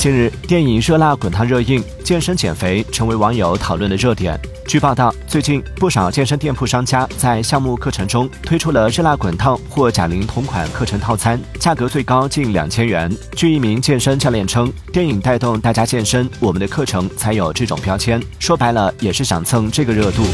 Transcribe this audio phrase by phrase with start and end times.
[0.00, 4.40] 近日电影热辣滚烫热映健身减肥成为网友讨论的热点。
[4.66, 13.14] 据报道最近不少健身店铺商家在项目课程中推出了热辣滚烫或贾玲同款课程套餐价格最高近两千元。
[13.36, 18.18] 据一名健身教练称电影带动大家健身我们的课程才有这种标签。
[18.38, 20.24] 说白了也是想蹭这个热度。